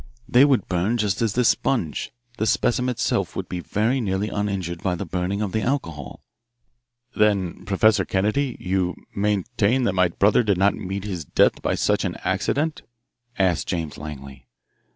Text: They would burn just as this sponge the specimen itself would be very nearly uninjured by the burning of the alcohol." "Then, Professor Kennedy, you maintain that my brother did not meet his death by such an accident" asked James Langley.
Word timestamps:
They 0.27 0.45
would 0.45 0.67
burn 0.67 0.97
just 0.97 1.21
as 1.21 1.33
this 1.35 1.49
sponge 1.49 2.11
the 2.39 2.47
specimen 2.47 2.89
itself 2.93 3.35
would 3.35 3.47
be 3.47 3.59
very 3.59 4.01
nearly 4.01 4.29
uninjured 4.29 4.81
by 4.81 4.95
the 4.95 5.05
burning 5.05 5.43
of 5.43 5.51
the 5.51 5.61
alcohol." 5.61 6.23
"Then, 7.15 7.65
Professor 7.65 8.03
Kennedy, 8.03 8.57
you 8.59 8.95
maintain 9.15 9.83
that 9.83 9.93
my 9.93 10.07
brother 10.07 10.41
did 10.41 10.57
not 10.57 10.73
meet 10.73 11.03
his 11.03 11.23
death 11.23 11.61
by 11.61 11.75
such 11.75 12.03
an 12.03 12.15
accident" 12.23 12.81
asked 13.37 13.67
James 13.67 13.95
Langley. 13.99 14.47